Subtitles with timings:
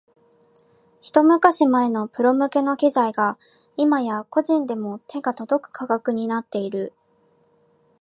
[1.01, 3.37] ひと昔前のプロ向けの機材が
[3.77, 6.91] 今や個人でも手が届く価格になっている